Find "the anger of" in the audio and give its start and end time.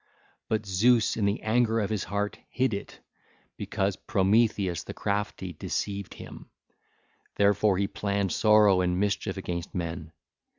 1.25-1.91